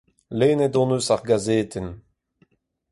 [0.37, 1.89] Lennet hon eus ar gazetenn.